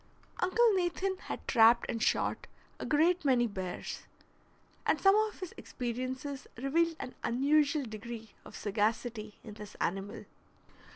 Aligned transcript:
Uncle 0.39 0.73
Nathan 0.73 1.15
had 1.25 1.47
trapped 1.47 1.85
and 1.87 2.01
shot 2.01 2.47
a 2.79 2.87
great 2.87 3.23
many 3.23 3.45
bears, 3.45 4.07
and 4.83 4.99
some 4.99 5.15
of 5.15 5.39
his 5.41 5.53
experiences 5.57 6.47
revealed 6.57 6.95
an 6.99 7.13
unusual 7.23 7.83
degree 7.85 8.31
of 8.43 8.55
sagacity 8.55 9.37
in 9.43 9.53
this 9.53 9.75
animal. 9.75 10.25